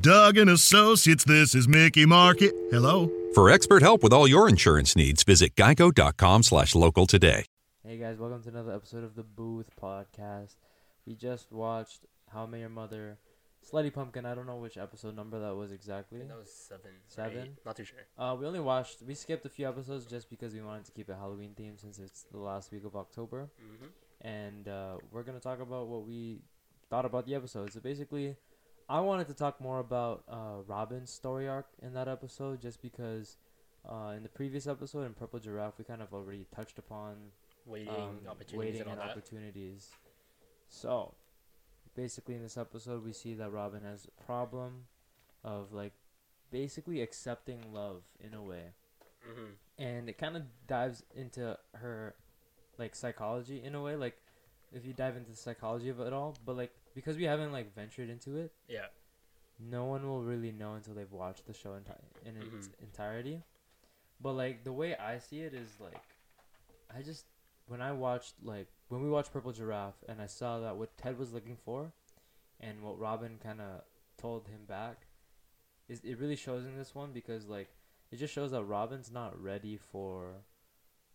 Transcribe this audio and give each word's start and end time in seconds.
Doug 0.00 0.36
and 0.36 0.50
Associates, 0.50 1.24
this 1.24 1.54
is 1.54 1.68
Mickey 1.68 2.04
Market. 2.04 2.52
Hello? 2.70 3.10
For 3.34 3.50
expert 3.50 3.82
help 3.82 4.02
with 4.02 4.12
all 4.12 4.28
your 4.28 4.48
insurance 4.48 4.94
needs, 4.96 5.22
visit 5.22 5.54
geico.com 5.54 6.42
slash 6.42 6.74
local 6.74 7.06
today. 7.06 7.44
Hey 7.86 7.98
guys, 7.98 8.18
welcome 8.18 8.42
to 8.42 8.48
another 8.48 8.72
episode 8.72 9.04
of 9.04 9.14
the 9.14 9.22
Booth 9.22 9.70
Podcast. 9.80 10.56
We 11.06 11.14
just 11.14 11.52
watched 11.52 12.06
How 12.32 12.42
I 12.44 12.46
Met 12.46 12.60
Your 12.60 12.68
Mother, 12.68 13.18
Slutty 13.70 13.92
Pumpkin. 13.92 14.26
I 14.26 14.34
don't 14.34 14.46
know 14.46 14.56
which 14.56 14.76
episode 14.76 15.16
number 15.16 15.38
that 15.40 15.54
was 15.54 15.72
exactly. 15.72 16.18
That 16.22 16.36
was 16.36 16.52
seven. 16.52 16.90
Seven? 17.06 17.38
eight, 17.38 17.64
Not 17.64 17.76
too 17.76 17.84
sure. 17.84 17.98
Uh, 18.18 18.36
we 18.38 18.46
only 18.46 18.60
watched, 18.60 19.02
we 19.02 19.14
skipped 19.14 19.46
a 19.46 19.50
few 19.50 19.68
episodes 19.68 20.06
just 20.06 20.28
because 20.28 20.54
we 20.54 20.60
wanted 20.60 20.84
to 20.86 20.92
keep 20.92 21.08
a 21.08 21.14
Halloween 21.14 21.52
theme 21.56 21.78
since 21.78 21.98
it's 21.98 22.24
the 22.30 22.38
last 22.38 22.72
week 22.72 22.84
of 22.84 22.96
October. 22.96 23.48
Mm-hmm. 23.62 24.26
And 24.26 24.68
uh, 24.68 24.96
we're 25.12 25.22
going 25.22 25.38
to 25.38 25.42
talk 25.42 25.60
about 25.60 25.86
what 25.88 26.04
we 26.06 26.40
thought 26.90 27.04
about 27.04 27.26
the 27.26 27.34
episode. 27.34 27.72
So 27.72 27.80
basically, 27.80 28.36
I 28.88 29.00
wanted 29.00 29.28
to 29.28 29.34
talk 29.34 29.60
more 29.60 29.78
about 29.78 30.24
uh, 30.28 30.62
Robin's 30.66 31.10
story 31.10 31.48
arc 31.48 31.66
in 31.82 31.94
that 31.94 32.08
episode 32.08 32.60
just 32.60 32.82
because 32.82 33.36
uh, 33.88 34.12
in 34.16 34.22
the 34.22 34.28
previous 34.28 34.66
episode 34.66 35.04
in 35.04 35.14
Purple 35.14 35.38
Giraffe, 35.38 35.78
we 35.78 35.84
kind 35.84 36.02
of 36.02 36.12
already 36.12 36.46
touched 36.54 36.78
upon 36.78 37.16
Waiting 37.66 37.88
um, 37.88 38.18
opportunities 38.28 38.58
waiting 38.58 38.80
and 38.82 39.00
and 39.00 39.10
opportunities. 39.10 39.90
So, 40.68 41.14
basically, 41.94 42.34
in 42.34 42.42
this 42.42 42.58
episode, 42.58 43.02
we 43.02 43.14
see 43.14 43.32
that 43.34 43.50
Robin 43.50 43.82
has 43.84 44.06
a 44.06 44.24
problem 44.24 44.84
of 45.42 45.72
like 45.72 45.92
basically 46.50 47.00
accepting 47.00 47.60
love 47.72 48.02
in 48.20 48.34
a 48.34 48.42
way, 48.42 48.72
mm-hmm. 49.26 49.82
and 49.82 50.10
it 50.10 50.18
kind 50.18 50.36
of 50.36 50.42
dives 50.66 51.04
into 51.14 51.58
her 51.72 52.14
like 52.78 52.94
psychology 52.94 53.62
in 53.64 53.74
a 53.74 53.80
way. 53.80 53.96
Like, 53.96 54.18
if 54.70 54.84
you 54.84 54.92
dive 54.92 55.16
into 55.16 55.30
the 55.30 55.36
psychology 55.36 55.88
of 55.88 56.00
it 56.00 56.12
all, 56.12 56.36
but 56.44 56.58
like 56.58 56.72
because 56.94 57.16
we 57.16 57.24
haven't 57.24 57.52
like 57.52 57.74
ventured 57.74 58.08
into 58.08 58.36
it, 58.36 58.52
Yeah. 58.68 58.86
no 59.58 59.84
one 59.86 60.06
will 60.08 60.22
really 60.22 60.52
know 60.52 60.74
until 60.74 60.94
they've 60.94 61.10
watched 61.12 61.46
the 61.46 61.52
show 61.54 61.70
enti- 61.78 62.00
in 62.24 62.36
its 62.36 62.68
Mhm. 62.68 62.80
entirety. 62.82 63.42
But 64.20 64.32
like 64.34 64.64
the 64.64 64.72
way 64.72 64.96
I 64.96 65.18
see 65.18 65.40
it 65.42 65.54
is 65.54 65.78
like, 65.80 66.00
I 66.90 67.02
just 67.02 67.26
when 67.66 67.80
I 67.80 67.92
watched 67.92 68.34
like 68.42 68.68
when 68.88 69.02
we 69.02 69.08
watched 69.10 69.32
Purple 69.32 69.52
Giraffe 69.52 70.02
and 70.08 70.20
I 70.20 70.26
saw 70.26 70.60
that 70.60 70.76
what 70.76 70.96
Ted 70.96 71.18
was 71.18 71.32
looking 71.32 71.56
for, 71.56 71.92
and 72.60 72.82
what 72.82 72.98
Robin 72.98 73.38
kind 73.38 73.60
of 73.60 73.82
told 74.16 74.48
him 74.48 74.64
back, 74.66 75.06
is 75.88 76.04
it 76.04 76.18
really 76.18 76.36
shows 76.36 76.64
in 76.64 76.76
this 76.76 76.94
one 76.94 77.12
because 77.12 77.46
like 77.46 77.70
it 78.10 78.16
just 78.16 78.32
shows 78.34 78.52
that 78.52 78.62
Robin's 78.64 79.10
not 79.10 79.40
ready 79.40 79.76
for 79.76 80.44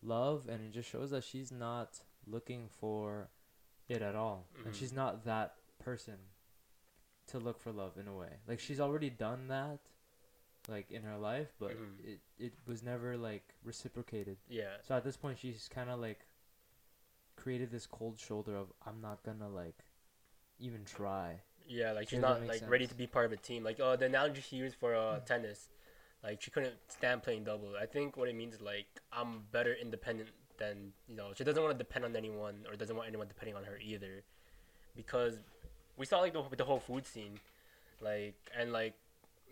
love, 0.01 0.47
and 0.49 0.61
it 0.63 0.71
just 0.71 0.89
shows 0.89 1.11
that 1.11 1.23
she's 1.23 1.51
not 1.51 2.01
looking 2.25 2.67
for 2.67 3.29
it 3.87 4.01
at 4.01 4.15
all, 4.15 4.47
and 4.65 4.73
Mhm. 4.73 4.75
she's 4.75 4.91
not 4.93 5.23
that 5.25 5.58
person 5.79 6.15
to 7.27 7.39
look 7.39 7.59
for 7.59 7.71
love 7.71 7.97
in 7.97 8.07
a 8.07 8.13
way. 8.13 8.37
Like 8.47 8.59
she's 8.59 8.79
already 8.79 9.09
done 9.09 9.47
that, 9.47 9.79
like 10.67 10.91
in 10.91 11.03
her 11.03 11.17
life, 11.17 11.53
but 11.59 11.71
Mhm. 11.71 12.05
it 12.05 12.19
it 12.37 12.53
was 12.65 12.83
never 12.83 13.17
like 13.17 13.55
reciprocated. 13.63 14.37
Yeah. 14.47 14.77
So 14.81 14.95
at 14.95 15.03
this 15.03 15.17
point, 15.17 15.39
she's 15.39 15.67
kind 15.69 15.89
of 15.89 15.99
like 15.99 16.25
created 17.35 17.71
this 17.71 17.87
cold 17.87 18.19
shoulder 18.19 18.55
of 18.55 18.67
I'm 18.85 18.99
not 19.01 19.23
gonna 19.23 19.49
like 19.49 19.85
even 20.59 20.85
try. 20.85 21.41
Yeah, 21.67 21.91
like 21.91 22.09
she's 22.09 22.19
not 22.19 22.45
like 22.47 22.67
ready 22.67 22.87
to 22.87 22.95
be 22.95 23.07
part 23.07 23.25
of 23.25 23.31
a 23.31 23.37
team. 23.37 23.63
Like 23.63 23.79
uh, 23.79 23.95
the 23.95 24.05
analogy 24.05 24.41
she 24.41 24.55
used 24.57 24.75
for 24.75 24.95
uh, 24.95 25.19
tennis, 25.19 25.69
like 26.23 26.41
she 26.41 26.51
couldn't 26.51 26.75
stand 26.87 27.21
playing 27.23 27.43
double. 27.43 27.75
I 27.79 27.85
think 27.85 28.17
what 28.17 28.27
it 28.27 28.35
means 28.35 28.55
is 28.55 28.61
like 28.61 28.87
I'm 29.13 29.43
better 29.51 29.73
independent 29.73 30.29
than 30.57 30.93
you 31.07 31.15
know. 31.15 31.31
She 31.35 31.43
doesn't 31.43 31.61
want 31.61 31.77
to 31.77 31.77
depend 31.77 32.05
on 32.05 32.15
anyone 32.15 32.65
or 32.67 32.75
doesn't 32.75 32.95
want 32.95 33.07
anyone 33.07 33.27
depending 33.27 33.55
on 33.55 33.63
her 33.65 33.77
either, 33.77 34.23
because 34.95 35.39
we 35.99 36.05
saw 36.05 36.19
like 36.21 36.33
the 36.33 36.43
the 36.57 36.63
whole 36.63 36.79
food 36.79 37.05
scene, 37.05 37.39
like 38.01 38.35
and 38.57 38.71
like 38.71 38.95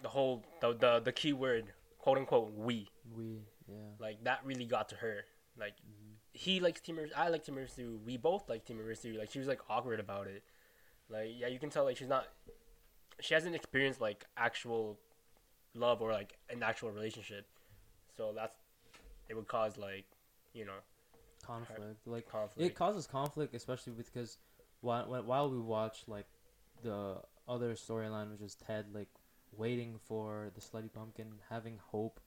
the 0.02 0.10
whole 0.10 0.44
the 0.62 0.74
the, 0.74 1.02
the 1.04 1.12
key 1.12 1.34
word 1.34 1.66
quote 2.00 2.18
unquote 2.18 2.54
we 2.56 2.88
We 3.16 3.42
yeah. 3.68 3.76
like 4.00 4.24
that 4.24 4.40
really 4.46 4.66
got 4.66 4.90
to 4.90 4.96
her. 4.96 5.26
Like 5.60 5.74
mm-hmm. 5.74 6.14
he 6.32 6.60
likes 6.60 6.80
Team 6.80 7.00
I 7.16 7.28
like 7.28 7.44
Team 7.44 7.56
Urisu. 7.56 8.04
We 8.06 8.16
both 8.18 8.48
like 8.48 8.66
Team 8.66 8.80
Urisu. 8.80 9.18
Like 9.18 9.30
she 9.30 9.40
was 9.40 9.48
like 9.48 9.60
awkward 9.70 10.00
about 10.00 10.28
it. 10.28 10.44
Like 11.10 11.32
yeah, 11.38 11.48
you 11.48 11.60
can 11.60 11.70
tell 11.70 11.84
like 11.84 11.98
she's 11.98 12.08
not. 12.08 12.28
She 13.20 13.34
hasn't 13.34 13.56
experienced 13.56 14.00
like 14.00 14.26
actual 14.38 14.98
love 15.74 16.02
or 16.02 16.12
like 16.14 16.38
an 16.50 16.64
actual 16.64 16.92
relationship, 16.92 17.46
so 18.16 18.32
that's 18.34 18.56
it 19.28 19.36
would 19.36 19.48
cause 19.48 19.78
like 19.78 20.06
you 20.54 20.66
know 20.66 20.80
conflict. 21.46 22.08
Like 22.08 22.30
conflict. 22.30 22.72
it 22.72 22.76
causes 22.76 23.06
conflict, 23.06 23.54
especially 23.54 23.94
because 23.94 24.38
while 24.82 25.06
while 25.26 25.50
we 25.50 25.60
watch 25.60 26.04
like 26.08 26.26
the 26.84 27.18
other 27.48 27.74
storyline, 27.76 28.32
which 28.32 28.42
is 28.42 28.56
Ted 28.56 28.88
like 28.94 29.10
waiting 29.56 30.00
for 30.08 30.52
the 30.54 30.62
slutty 30.62 30.92
pumpkin, 30.92 31.28
having 31.50 31.80
hope, 31.92 32.20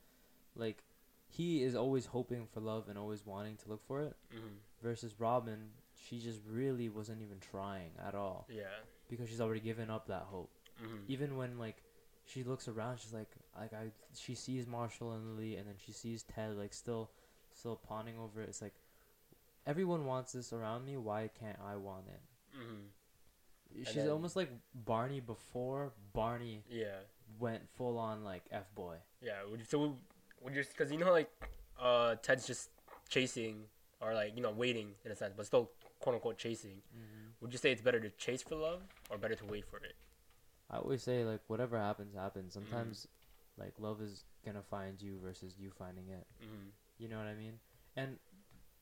like 0.54 0.82
he 1.28 1.62
is 1.62 1.74
always 1.76 2.06
hoping 2.06 2.46
for 2.52 2.60
love 2.60 2.88
and 2.88 2.98
always 2.98 3.24
wanting 3.24 3.56
to 3.58 3.68
look 3.68 3.86
for 3.86 4.00
it. 4.02 4.16
hmm 4.32 4.56
Versus 4.82 5.14
Robin, 5.20 5.68
she 5.94 6.18
just 6.18 6.40
really 6.48 6.88
wasn't 6.88 7.20
even 7.22 7.38
trying 7.38 7.90
at 8.02 8.14
all 8.14 8.46
Yeah. 8.48 8.62
because 9.10 9.28
she's 9.28 9.40
already 9.40 9.60
given 9.60 9.90
up 9.90 10.06
that 10.08 10.22
hope. 10.22 10.50
hmm 10.78 10.96
Even 11.06 11.36
when 11.36 11.58
like 11.58 11.82
she 12.26 12.42
looks 12.44 12.66
around, 12.66 12.98
she's 12.98 13.12
like, 13.12 13.28
like 13.58 13.72
I, 13.74 13.90
she 14.16 14.34
sees 14.34 14.66
Marshall 14.66 15.12
and 15.12 15.36
Lily, 15.36 15.56
and 15.56 15.66
then 15.68 15.74
she 15.84 15.92
sees 15.92 16.22
Ted 16.22 16.56
like 16.56 16.72
still, 16.72 17.10
still 17.52 17.76
pawning 17.76 18.14
over 18.18 18.40
it. 18.40 18.48
It's 18.48 18.62
like 18.62 18.74
everyone 19.66 20.06
wants 20.06 20.32
this 20.32 20.52
around 20.52 20.84
me. 20.86 20.96
Why 20.96 21.28
can't 21.38 21.58
I 21.64 21.76
want 21.76 22.06
it? 22.08 22.20
hmm 22.56 22.86
She's 23.84 23.94
then- 23.94 24.10
almost 24.10 24.36
like 24.36 24.50
Barney 24.74 25.20
before 25.20 25.92
Barney 26.12 26.62
Yeah. 26.68 26.98
went 27.38 27.68
full 27.76 27.98
on 27.98 28.24
like 28.24 28.42
f 28.50 28.72
boy. 28.74 28.96
Yeah. 29.22 29.44
Would 29.50 29.60
you, 29.60 29.66
so 29.66 29.96
would 30.42 30.54
you 30.54 30.64
because 30.64 30.90
you 30.92 30.98
know 30.98 31.10
like 31.12 31.30
uh 31.78 32.16
Ted's 32.16 32.46
just 32.46 32.70
chasing 33.08 33.64
or 34.00 34.14
like 34.14 34.34
you 34.36 34.42
know 34.42 34.50
waiting 34.50 34.94
in 35.04 35.12
a 35.12 35.16
sense, 35.16 35.34
but 35.36 35.46
still 35.46 35.70
quote 36.00 36.14
unquote 36.16 36.38
chasing. 36.38 36.82
Would 37.40 37.52
you 37.52 37.58
say 37.58 37.72
it's 37.72 37.80
better 37.80 38.00
to 38.00 38.10
chase 38.10 38.42
for 38.42 38.54
love 38.56 38.82
or 39.10 39.16
better 39.18 39.34
to 39.34 39.44
wait 39.46 39.64
for 39.66 39.78
it? 39.78 39.94
I 40.70 40.76
always 40.76 41.02
say 41.02 41.24
like 41.24 41.40
whatever 41.48 41.78
happens, 41.78 42.14
happens. 42.14 42.52
Sometimes 42.54 43.06
like 43.56 43.74
love 43.78 44.00
is 44.02 44.24
gonna 44.44 44.62
find 44.62 45.00
you 45.00 45.18
versus 45.22 45.54
you 45.58 45.70
finding 45.70 46.08
it. 46.08 46.26
Mm-hmm. 46.42 46.68
You 46.98 47.08
know 47.08 47.18
what 47.18 47.26
I 47.26 47.34
mean? 47.34 47.58
And 47.96 48.18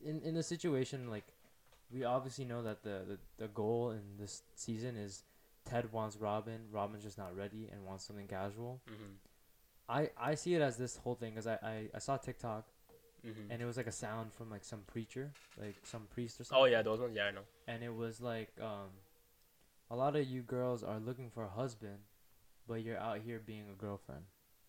in 0.01 0.21
in 0.23 0.37
a 0.37 0.43
situation 0.43 1.09
like 1.11 1.25
we 1.93 2.05
obviously 2.05 2.45
know 2.45 2.63
that 2.63 2.83
the, 2.83 3.03
the 3.09 3.19
the 3.39 3.49
goal 3.49 3.91
in 3.91 4.03
this 4.19 4.43
season 4.55 4.97
is 4.97 5.23
Ted 5.65 5.93
wants 5.93 6.17
Robin, 6.17 6.61
Robin's 6.71 7.03
just 7.05 7.19
not 7.19 7.37
ready 7.37 7.69
and 7.73 7.85
wants 7.85 8.05
something 8.05 8.27
casual. 8.27 8.81
Mm-hmm. 8.91 9.13
I 9.89 10.11
I 10.19 10.35
see 10.35 10.55
it 10.55 10.63
as 10.63 10.77
this 10.77 10.97
whole 10.97 11.15
thing 11.15 11.31
because 11.35 11.47
I, 11.47 11.55
I 11.63 11.89
I 11.95 11.99
saw 11.99 12.17
TikTok 12.17 12.67
Mm-hmm. 13.27 13.51
and 13.51 13.61
it 13.61 13.65
was 13.65 13.77
like 13.77 13.89
a 13.89 13.93
sound 13.93 14.33
from 14.33 14.49
like 14.49 14.63
some 14.65 14.79
preacher, 14.87 15.33
like 15.61 15.75
some 15.83 16.03
priest 16.15 16.41
or 16.41 16.45
something. 16.45 16.63
Oh 16.63 16.67
yeah, 16.67 16.83
those 16.83 17.01
ones. 17.01 17.17
Yeah, 17.17 17.25
I 17.25 17.31
know. 17.33 17.41
And 17.67 17.83
it 17.83 17.93
was 17.93 18.21
like 18.21 18.53
um 18.61 18.91
a 19.91 19.97
lot 19.97 20.15
of 20.15 20.25
you 20.29 20.43
girls 20.43 20.85
are 20.85 21.01
looking 21.01 21.29
for 21.29 21.43
a 21.43 21.49
husband, 21.49 21.99
but 22.69 22.85
you're 22.85 22.97
out 22.97 23.19
here 23.19 23.41
being 23.45 23.65
a 23.73 23.75
girlfriend. 23.75 24.23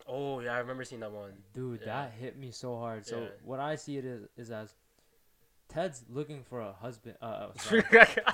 Oh 0.07 0.39
yeah, 0.39 0.55
I 0.55 0.57
remember 0.59 0.83
seeing 0.83 1.01
that 1.01 1.11
one. 1.11 1.33
Dude, 1.53 1.81
Yeah. 1.81 1.85
that 2.07 2.13
hit 2.19 2.39
me 2.39 2.49
so 2.49 2.75
hard. 2.75 3.05
So 3.05 3.19
Yeah. 3.21 3.27
what 3.43 3.59
I 3.59 3.75
see 3.75 3.97
it 3.97 4.05
is 4.05 4.23
is 4.35 4.49
as 4.49 4.73
Ted's 5.69 6.03
looking 6.09 6.43
for 6.43 6.61
a 6.61 6.73
husband. 6.73 7.15
Uh, 7.21 7.25
uh, 7.25 7.51
sorry. 7.57 7.83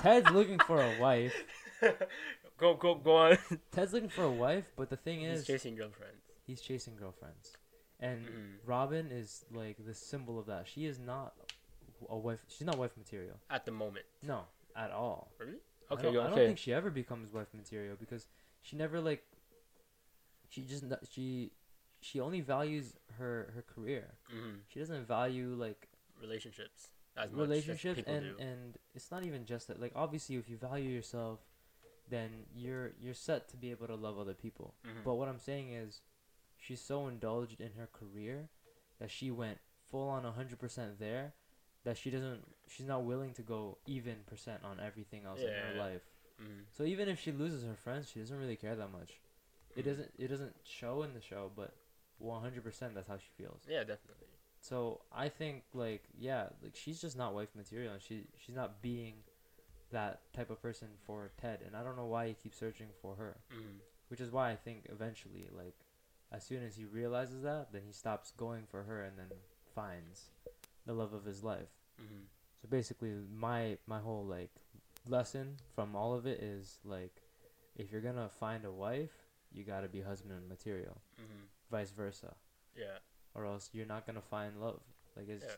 Ted's 0.01 0.29
looking 0.31 0.57
for 0.59 0.81
a 0.81 0.99
wife. 1.01 1.33
go 2.57 2.73
go 2.75 2.95
go 2.95 3.15
on. 3.17 3.37
Ted's 3.71 3.93
looking 3.93 4.09
for 4.09 4.23
a 4.23 4.31
wife, 4.31 4.65
but 4.75 4.89
the 4.89 4.95
thing 4.97 5.21
is, 5.23 5.39
He's 5.39 5.41
is, 5.41 5.47
chasing 5.47 5.75
girlfriends. 5.75 6.21
he's 6.47 6.61
chasing 6.61 6.95
girlfriends, 6.95 7.51
and 7.99 8.25
Mhm. 8.25 8.51
Robin 8.65 9.11
is 9.11 9.45
like 9.51 9.77
the 9.85 9.93
symbol 9.93 10.39
of 10.39 10.45
that. 10.47 10.67
She 10.67 10.85
is 10.85 10.97
not 10.97 11.33
a 12.09 12.17
wife. 12.17 12.39
She's 12.47 12.65
not 12.65 12.77
wife 12.77 12.95
material. 12.97 13.35
At 13.49 13.65
the 13.65 13.71
moment. 13.71 14.05
No, 14.23 14.45
at 14.75 14.91
all. 14.91 15.31
Really? 15.39 15.59
I 15.89 15.93
Okay. 15.93 16.03
don't, 16.03 16.17
I 16.17 16.29
don't 16.29 16.35
think 16.37 16.57
she 16.57 16.73
ever 16.73 16.89
becomes 16.89 17.31
wife 17.33 17.53
material 17.53 17.95
because 17.99 18.27
she 18.61 18.75
never 18.77 18.99
like. 19.01 19.23
She 20.49 20.61
just 20.61 20.83
n- 20.83 20.97
she, 21.09 21.51
she 22.01 22.19
only 22.21 22.39
values 22.41 22.93
her 23.17 23.51
her 23.55 23.61
career. 23.63 24.13
hmm 24.29 24.55
She 24.69 24.79
doesn't 24.79 25.05
value 25.05 25.53
like 25.59 25.89
Relationships. 26.21 26.87
As 27.17 27.31
much 27.31 27.41
as 27.43 27.47
relationships 27.49 28.01
and 28.07 28.21
do. 28.37 28.43
and 28.43 28.77
it's 28.93 29.09
not 29.11 29.23
even 29.23 29.45
just 29.45 29.67
that. 29.67 29.79
Like 29.79 29.93
obviously, 29.95 30.35
if 30.35 30.49
you 30.49 30.57
value 30.57 30.89
yourself, 30.89 31.39
then 32.09 32.29
you're 32.53 32.91
you're 32.99 33.13
set 33.13 33.47
to 33.49 33.57
be 33.57 33.71
able 33.71 33.87
to 33.87 33.95
love 33.95 34.19
other 34.19 34.33
people. 34.33 34.73
Mhm. 34.85 35.03
But 35.03 35.15
what 35.15 35.27
I'm 35.29 35.39
saying 35.39 35.71
is, 35.71 36.01
she's 36.57 36.81
so 36.81 37.07
indulged 37.07 37.61
in 37.61 37.71
her 37.73 37.87
career 37.87 38.49
that 38.99 39.11
she 39.11 39.31
went 39.31 39.59
full 39.89 40.07
on 40.09 40.23
100% 40.23 40.97
there 40.99 41.33
that 41.83 41.95
she 41.97 42.09
doesn't 42.09 42.43
she's 42.67 42.85
not 42.87 43.03
willing 43.03 43.33
to 43.33 43.43
go 43.43 43.77
even 43.85 44.15
percent 44.25 44.63
on 44.63 44.79
everything 44.79 45.23
else 45.25 45.39
in 45.41 45.47
her 45.49 45.73
Yeah. 45.75 45.81
life. 45.83 46.01
Mm-hmm. 46.41 46.61
So 46.71 46.83
even 46.83 47.07
if 47.07 47.19
she 47.19 47.31
loses 47.31 47.63
her 47.63 47.75
friends, 47.75 48.09
she 48.09 48.19
doesn't 48.19 48.37
really 48.37 48.55
care 48.57 48.75
that 48.75 48.91
much. 48.91 49.21
It 49.75 49.83
doesn't 49.83 50.11
it 50.17 50.27
doesn't 50.27 50.55
show 50.63 51.03
in 51.03 51.13
the 51.13 51.21
show, 51.21 51.51
but 51.55 51.73
100% 52.21 52.93
that's 52.93 53.07
how 53.07 53.17
she 53.17 53.29
feels. 53.37 53.61
Yeah, 53.67 53.79
definitely. 53.83 54.27
So 54.69 55.01
I 55.11 55.29
think 55.29 55.63
like 55.73 56.03
yeah, 56.17 56.47
like 56.63 56.75
she's 56.75 56.99
just 56.99 57.15
not 57.17 57.35
wife 57.35 57.49
material 57.55 57.93
and 57.93 58.01
she 58.01 58.23
she's 58.43 58.55
not 58.55 58.81
being 58.81 59.13
that 59.91 60.21
type 60.33 60.49
of 60.49 60.59
person 60.61 60.87
for 61.05 61.29
Ted 61.39 61.59
and 61.65 61.75
I 61.75 61.83
don't 61.83 61.95
know 61.95 62.07
why 62.07 62.27
he 62.29 62.33
keeps 62.33 62.57
searching 62.57 62.87
for 63.01 63.15
her. 63.15 63.37
Mm-hmm. 63.53 63.77
Which 64.09 64.21
is 64.21 64.31
why 64.31 64.51
I 64.51 64.55
think 64.55 64.87
eventually 64.91 65.47
like 65.55 65.75
as 66.31 66.43
soon 66.43 66.63
as 66.63 66.75
he 66.75 66.85
realizes 66.85 67.43
that, 67.43 67.71
then 67.71 67.83
he 67.85 67.93
stops 67.93 68.31
going 68.31 68.63
for 68.69 68.83
her 68.83 69.03
and 69.03 69.17
then 69.19 69.29
finds 69.75 70.31
the 70.87 70.93
love 70.93 71.13
of 71.13 71.25
his 71.25 71.43
life. 71.43 71.73
Mm-hmm. 72.01 72.23
So 72.61 72.67
basically 72.67 73.13
my 73.37 73.77
my 73.85 73.99
whole 73.99 74.25
like 74.25 74.49
lesson 75.07 75.57
from 75.75 75.95
all 75.95 76.15
of 76.15 76.25
it 76.25 76.39
is 76.41 76.79
like 76.83 77.21
if 77.75 77.91
you're 77.91 78.01
going 78.01 78.15
to 78.15 78.29
find 78.39 78.65
a 78.65 78.71
wife, 78.71 79.11
you 79.53 79.63
got 79.63 79.81
to 79.81 79.87
be 79.89 80.01
husband 80.01 80.49
material, 80.49 80.97
Mm-hmm. 81.21 81.43
vice 81.69 81.91
versa, 81.91 82.33
Yeah. 82.75 82.97
Or 83.35 83.45
else 83.45 83.69
you're 83.73 83.85
not 83.85 84.05
going 84.05 84.15
to 84.15 84.21
find 84.21 84.59
love. 84.59 84.79
Like 85.15 85.29
it's 85.29 85.45
Yeah. 85.45 85.55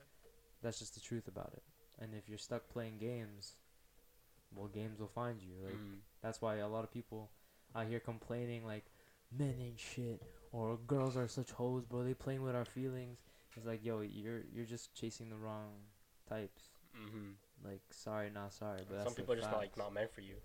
that's 0.62 0.80
just 0.80 0.96
the 0.96 1.00
truth 1.00 1.28
about 1.28 1.54
it. 1.54 1.64
And 2.00 2.14
if 2.14 2.28
you're 2.28 2.38
stuck 2.38 2.68
playing 2.70 2.98
games, 2.98 3.56
well 4.56 4.68
games 4.68 5.00
will 5.00 5.08
find 5.08 5.42
you. 5.42 5.56
Like 5.64 5.76
Mhm. 5.76 6.00
that's 6.22 6.42
why 6.42 6.56
a 6.58 6.68
lot 6.68 6.84
of 6.84 6.92
people 6.92 7.30
out 7.76 7.88
here 7.88 8.00
complaining 8.00 8.66
like 8.66 8.86
men 9.32 9.56
ain't 9.62 9.80
shit 9.80 10.22
or 10.52 10.78
girls 10.78 11.16
are 11.18 11.28
such 11.28 11.52
hoes, 11.52 11.84
bro. 11.86 12.04
They 12.04 12.14
playing 12.14 12.44
with 12.44 12.56
our 12.56 12.66
feelings. 12.66 13.24
It's 13.56 13.66
like, 13.66 13.84
yo, 13.84 14.02
you're 14.02 14.42
you're 14.54 14.66
just 14.66 14.94
chasing 14.94 15.30
the 15.30 15.38
wrong 15.38 15.74
types. 16.30 16.70
Mm-hmm. 16.96 17.32
Like, 17.64 17.82
sorry, 17.92 18.30
not 18.30 18.54
sorry, 18.54 18.82
but 18.90 19.04
Some 19.04 19.16
people 19.16 19.34
are 19.34 19.38
just 19.38 19.50
not, 19.52 19.60
like 19.60 19.76
not 19.78 19.92
meant 19.94 20.12
for 20.12 20.22
you. 20.22 20.36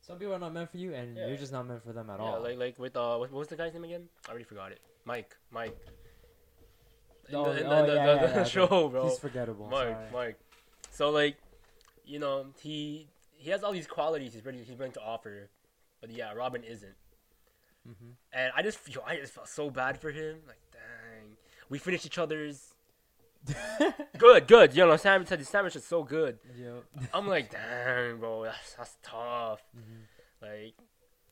Some 0.00 0.18
people 0.18 0.34
are 0.34 0.38
not 0.38 0.52
meant 0.52 0.70
for 0.70 0.78
you, 0.78 0.92
and 0.94 1.16
Yeah. 1.16 1.26
you're 1.28 1.36
just 1.36 1.52
not 1.52 1.66
meant 1.66 1.82
for 1.82 1.92
them 1.92 2.10
at 2.10 2.18
yeah, 2.18 2.24
all. 2.26 2.40
like 2.40 2.58
like 2.58 2.78
with 2.78 2.96
uh, 2.96 3.16
what, 3.16 3.30
what 3.30 3.38
was 3.40 3.48
the 3.48 3.56
guy's 3.56 3.72
name 3.74 3.84
again? 3.84 4.08
I 4.26 4.30
already 4.30 4.44
forgot 4.44 4.72
it. 4.72 4.80
Mike. 5.04 5.36
Mike. 5.50 5.76
In 7.28 7.34
Oh, 7.34 7.52
the, 7.52 7.60
in 7.60 7.66
oh, 7.66 7.86
the, 7.86 7.94
yeah, 7.94 8.06
the, 8.06 8.20
yeah, 8.26 8.32
the 8.32 8.44
show, 8.44 8.88
bro. 8.88 9.08
He's 9.08 9.18
forgettable. 9.18 9.68
Mark, 9.68 9.88
sorry. 9.92 10.10
Mark. 10.12 10.34
So 10.90 11.10
like, 11.10 11.36
you 12.06 12.18
know, 12.18 12.46
he 12.60 13.08
he 13.36 13.50
has 13.50 13.62
all 13.62 13.72
these 13.72 13.86
qualities 13.86 14.32
he's 14.34 14.44
ready 14.44 14.58
he's 14.58 14.76
willing 14.76 14.92
to 14.92 15.02
offer, 15.02 15.48
but 16.00 16.10
yeah, 16.10 16.32
Robin 16.32 16.62
isn't. 16.64 16.94
Mhm. 17.88 18.12
And 18.32 18.52
I 18.56 18.62
just 18.62 18.78
feel 18.78 19.02
I 19.06 19.16
just 19.16 19.32
felt 19.32 19.48
so 19.48 19.70
bad 19.70 20.00
for 20.00 20.10
him. 20.10 20.38
Like, 20.46 20.60
dang, 20.72 21.36
we 21.68 21.78
finished 21.78 22.06
each 22.06 22.18
other's. 22.18 22.74
good, 24.18 24.46
good. 24.48 24.74
You 24.74 24.86
know, 24.86 24.96
Sam 24.96 25.24
said 25.24 25.40
the 25.40 25.44
sandwich 25.44 25.76
is 25.76 25.84
so 25.84 26.02
good. 26.02 26.38
Yo. 26.56 26.82
I'm 27.14 27.28
like, 27.28 27.50
dang, 27.52 28.16
bro, 28.18 28.44
that's 28.44 28.74
that's 28.74 28.96
tough. 29.02 29.60
Mhm. 29.76 30.02
Like, 30.42 30.74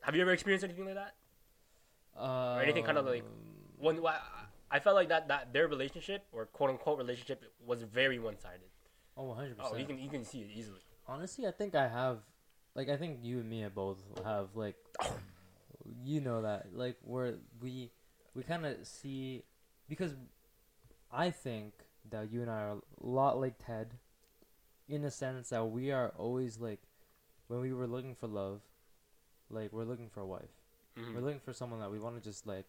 have 0.03 0.15
you 0.15 0.23
ever 0.23 0.33
experienced 0.33 0.65
anything 0.65 0.85
like 0.87 0.95
that? 0.95 1.15
Uh, 2.19 2.55
or 2.57 2.63
anything 2.63 2.85
kinda 2.85 3.03
like- 3.03 3.25
When 3.79 4.01
why- 4.01 4.21
I 4.71 4.81
felt 4.81 4.97
like 4.97 5.09
that 5.09 5.29
that 5.29 5.53
their 5.53 5.69
relationship 5.69 6.27
or 6.33 6.47
quote 6.47 6.71
unquote 6.71 6.99
relationship 6.99 7.45
was 7.65 7.83
very 7.83 8.19
one 8.19 8.39
sided. 8.39 8.69
Oh, 9.17 9.25
100. 9.25 9.57
Oh, 9.59 9.65
you 9.65 9.71
percent 9.71 9.89
can 9.89 9.99
you 9.99 10.11
can 10.11 10.25
see 10.25 10.41
it 10.41 10.51
easily. 10.55 10.81
Honestly, 11.09 11.47
I 11.47 11.53
think 11.53 11.75
I 11.75 11.89
have, 11.89 12.19
like, 12.75 12.89
I 12.89 12.97
think 12.97 13.21
you 13.23 13.39
and 13.39 13.49
me 13.49 13.65
both 13.73 13.99
have 14.25 14.49
like, 14.55 14.77
you 16.05 16.21
know 16.21 16.43
that 16.43 16.75
like 16.75 16.97
where 17.03 17.35
we 17.63 17.91
we 18.35 18.43
kind 18.43 18.67
of 18.67 18.87
see 18.87 19.45
because 19.89 20.15
I 21.13 21.31
think 21.31 21.73
that 22.11 22.31
you 22.33 22.43
and 22.43 22.51
I 22.51 22.61
are 22.61 22.73
a 22.73 23.07
lot 23.07 23.41
like 23.41 23.55
Ted, 23.65 23.95
in 24.89 25.03
the 25.03 25.11
sense 25.11 25.51
that 25.51 25.65
we 25.65 25.91
are 25.93 26.13
always 26.19 26.59
like, 26.59 26.81
when 27.49 27.61
we 27.61 27.73
were 27.73 27.87
looking 27.87 28.15
for 28.15 28.27
love, 28.27 28.61
like 29.49 29.73
we're 29.73 29.85
looking 29.85 30.09
for 30.09 30.21
a 30.21 30.27
wife. 30.27 30.51
Mhm. 30.99 31.15
We're 31.15 31.21
looking 31.21 31.41
for 31.41 31.53
someone 31.53 31.81
that 31.81 31.91
we 31.91 31.99
want 31.99 32.17
to 32.17 32.23
just 32.23 32.47
like 32.47 32.67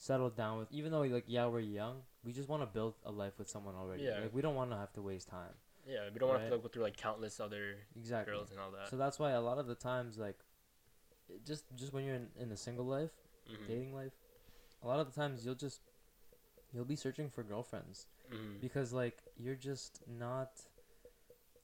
settle 0.00 0.30
down 0.30 0.58
with. 0.58 0.72
Even 0.72 0.90
though 0.90 1.02
like 1.02 1.24
yeah 1.28 1.46
we're 1.46 1.60
young, 1.60 2.00
we 2.24 2.32
just 2.32 2.48
want 2.48 2.62
to 2.62 2.66
build 2.66 2.94
a 3.04 3.12
life 3.12 3.34
with 3.38 3.48
someone 3.48 3.74
already. 3.76 4.02
Yeah. 4.04 4.20
Like 4.22 4.34
we 4.34 4.40
don't 4.42 4.54
want 4.56 4.70
to 4.72 4.76
have 4.76 4.92
to 4.94 5.02
waste 5.02 5.28
time. 5.28 5.52
Yeah, 5.86 6.08
we 6.12 6.18
don't 6.18 6.28
want 6.28 6.40
to 6.40 6.44
Right. 6.44 6.52
have 6.52 6.60
to 6.60 6.62
go 6.62 6.68
through 6.68 6.82
like 6.84 6.96
countless 6.96 7.38
other 7.38 7.76
Exactly. 7.96 8.32
girls 8.32 8.50
and 8.50 8.58
all 8.58 8.70
that. 8.72 8.88
So 8.88 8.96
that's 8.96 9.18
why 9.18 9.30
a 9.32 9.40
lot 9.40 9.58
of 9.58 9.66
the 9.66 9.74
times 9.74 10.18
like, 10.18 10.38
just 11.46 11.64
just 11.76 11.92
when 11.92 12.04
you're 12.04 12.16
in, 12.16 12.28
in 12.38 12.48
the 12.48 12.56
single 12.56 12.84
life, 12.86 13.12
Mhm. 13.48 13.66
dating 13.68 13.94
life, 13.94 14.12
a 14.82 14.86
lot 14.88 14.98
of 15.00 15.06
the 15.12 15.20
times 15.20 15.44
you'll 15.44 15.54
just 15.54 15.80
you'll 16.72 16.84
be 16.84 16.96
searching 16.96 17.28
for 17.30 17.42
girlfriends 17.42 18.06
Mhm. 18.30 18.60
because 18.60 18.92
like 18.92 19.22
you're 19.36 19.54
just 19.56 20.06
not 20.08 20.62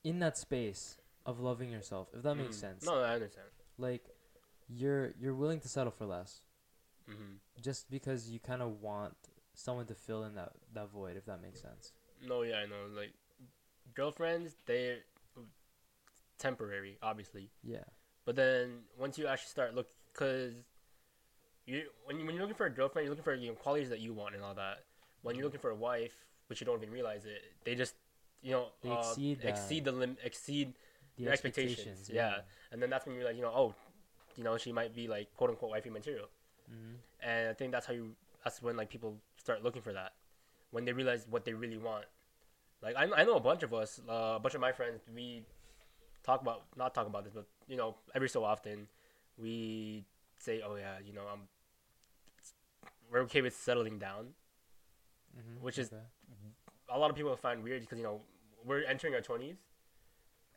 in 0.05 0.19
that 0.19 0.37
space 0.37 0.99
of 1.25 1.41
loving 1.41 1.71
yourself. 1.71 2.09
If 2.13 2.23
that 2.23 2.35
makes 2.35 2.57
Mhm. 2.57 2.61
sense. 2.61 2.85
No, 2.85 3.03
I 3.03 3.15
understand. 3.15 3.49
Like 3.79 4.05
you're 4.69 5.13
you're 5.21 5.35
willing 5.35 5.61
to 5.61 5.69
settle 5.69 5.93
for 5.93 6.05
less. 6.07 6.43
Hmm 7.07 7.37
just 7.63 7.91
because 7.91 8.29
you 8.29 8.39
kind 8.39 8.61
of 8.63 8.81
want 8.83 9.15
someone 9.55 9.87
to 9.87 9.95
fill 9.95 10.25
in 10.25 10.35
that 10.35 10.53
that 10.75 10.91
void 10.91 11.17
if 11.17 11.25
that 11.27 11.41
makes 11.41 11.61
sense 11.63 11.93
No, 12.27 12.43
yeah, 12.43 12.59
I 12.59 12.67
know. 12.67 12.87
Like 12.95 13.13
girlfriends, 13.95 14.57
they're 14.67 14.99
temporary, 16.39 16.99
obviously. 17.03 17.51
yeah 17.63 17.85
But 18.25 18.37
then 18.37 18.81
once 18.99 19.19
you 19.19 19.27
actually 19.27 19.49
start 19.51 19.75
look, 19.75 19.89
cause 20.15 20.53
you 21.67 21.83
when 22.05 22.19
you 22.19 22.27
when 22.27 22.35
you're 22.35 22.43
looking 22.45 22.57
for 22.57 22.67
a 22.67 22.71
girlfriend, 22.71 23.05
you're 23.07 23.13
looking 23.13 23.25
for 23.25 23.35
you 23.35 23.49
know, 23.49 23.55
qualities 23.55 23.89
that 23.91 24.01
you 24.01 24.13
want 24.13 24.35
and 24.35 24.45
all 24.45 24.55
that. 24.55 24.85
When 25.23 25.35
you're 25.35 25.45
looking 25.45 25.61
for 25.61 25.71
a 25.71 25.75
wife, 25.75 26.15
which 26.49 26.61
you 26.61 26.67
don't 26.67 26.81
even 26.81 26.91
realize 26.93 27.25
it, 27.25 27.43
they 27.65 27.75
just 27.75 27.95
you 28.43 28.53
know 28.53 28.67
They 28.83 28.91
uh, 28.91 28.99
exceed 29.01 29.41
that. 29.43 29.49
exceed 29.49 29.85
the 29.85 29.93
lim- 29.93 30.19
exceed 30.25 30.75
the 31.17 31.25
your 31.25 31.33
expectations. 31.33 32.11
Yeah. 32.13 32.41
and 32.71 32.83
then 32.83 32.91
that's 32.91 33.07
when 33.07 33.17
you're 33.17 33.25
like, 33.25 33.37
you 33.37 33.43
know, 33.43 33.53
oh, 33.55 33.75
you 34.37 34.45
know, 34.45 34.57
she 34.59 34.73
might 34.73 34.95
be 34.95 35.09
like 35.09 35.35
quote 35.37 35.51
unquote 35.51 35.71
wifey 35.71 35.91
material. 35.91 36.29
Hmm 36.69 36.95
And 37.23 37.49
I 37.51 37.55
think 37.55 37.73
that's 37.73 37.87
how 37.87 37.93
you. 37.95 38.13
That's 38.45 38.63
when 38.63 38.77
like 38.77 38.89
people 38.91 39.17
start 39.39 39.63
looking 39.63 39.83
for 39.83 39.93
that, 39.93 40.13
when 40.71 40.85
they 40.85 40.93
realize 40.93 41.27
what 41.29 41.45
they 41.45 41.53
really 41.55 41.79
want. 41.79 42.05
Like 42.83 42.97
I, 42.97 43.09
I 43.17 43.25
know 43.25 43.37
a 43.37 43.41
bunch 43.41 43.63
of 43.63 43.75
us, 43.75 44.01
uh, 44.09 44.35
a 44.37 44.41
bunch 44.41 44.55
of 44.55 44.61
my 44.61 44.73
friends, 44.73 45.03
we 45.15 45.43
talk 46.25 46.43
about 46.43 46.65
not 46.77 46.95
talk 46.95 47.07
about 47.07 47.25
this, 47.25 47.35
but 47.35 47.47
you 47.69 47.77
know, 47.77 47.97
every 48.15 48.29
so 48.29 48.45
often, 48.45 48.89
we 49.39 50.05
say, 50.39 50.63
oh 50.67 50.77
yeah, 50.77 50.97
you 51.05 51.13
know, 51.13 51.23
I'm. 51.33 51.43
We're 53.11 53.21
okay 53.23 53.41
with 53.43 53.57
settling 53.57 53.99
down. 53.99 54.35
hmm 55.35 55.63
Which 55.65 55.79
is- 55.79 55.91
A 56.89 56.99
lot 56.99 57.11
of 57.11 57.17
people 57.17 57.35
find 57.37 57.63
weird 57.63 57.83
because 57.83 57.99
you 57.99 58.05
know 58.05 58.21
we're 58.65 58.85
entering 58.85 59.15
our 59.15 59.21
twenties, 59.21 59.57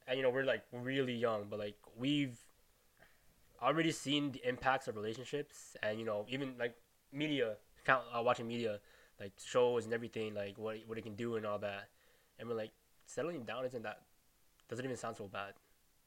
and 0.08 0.18
you 0.18 0.24
know 0.24 0.30
we're 0.30 0.44
like 0.46 0.64
really 0.72 1.14
young, 1.14 1.45
but 1.50 1.60
like 1.60 1.76
we've 1.98 2.38
already 3.61 3.92
seen 3.92 4.31
the 4.31 4.42
impacts 4.47 4.87
of 4.87 4.95
relationships, 4.95 5.75
and 5.83 5.99
you 5.99 6.06
know 6.06 6.25
even 6.30 6.56
like 6.59 6.75
media, 7.11 7.56
count 7.85 8.04
uh, 8.13 8.21
watching 8.21 8.47
media, 8.47 8.80
like 9.19 9.33
shows 9.44 9.85
and 9.85 9.94
everything, 9.94 10.33
like 10.33 10.57
what 10.57 10.78
what 10.87 10.97
it 10.97 11.04
can 11.04 11.16
do 11.16 11.35
and 11.35 11.45
all 11.45 11.59
that, 11.59 11.89
and 12.39 12.47
we're 12.49 12.56
like 12.56 12.71
settling 13.06 13.44
down 13.44 13.66
isn't 13.66 13.83
that 13.83 14.01
doesn't 14.69 14.85
even 14.85 14.97
sound 14.97 15.16
so 15.18 15.28
bad, 15.28 15.54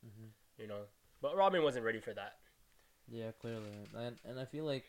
hmm 0.02 0.28
you 0.58 0.66
know. 0.66 0.82
But 1.20 1.36
Robin 1.36 1.62
wasn't 1.62 1.84
ready 1.84 2.00
for 2.00 2.12
that. 2.14 2.34
yeah 3.08 3.30
clearly. 3.40 3.70
And 3.96 4.16
and 4.24 4.38
i 4.40 4.44
feel 4.44 4.64
like 4.64 4.84